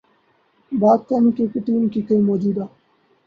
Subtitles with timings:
[0.71, 2.65] بعد قومی cricket team کے کئی موجودہ